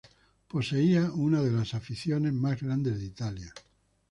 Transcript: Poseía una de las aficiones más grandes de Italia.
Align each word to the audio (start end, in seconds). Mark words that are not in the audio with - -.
Poseía 0.47 1.11
una 1.11 1.43
de 1.43 1.51
las 1.51 1.75
aficiones 1.75 2.33
más 2.33 2.59
grandes 2.59 2.97
de 2.97 3.05
Italia. 3.05 3.53